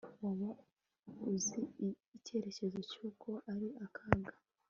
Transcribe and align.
waba 0.21 0.49
uzi 1.31 1.59
igitekerezo 1.85 2.65
cyuko 2.89 3.29
ari 3.53 3.69
akaga 3.85 4.31